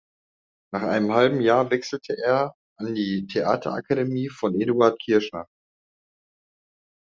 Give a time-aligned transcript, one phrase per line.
[0.73, 5.47] Nach einem halben Jahr wechselte er an die Theaterakademie von Eduard Kirschner.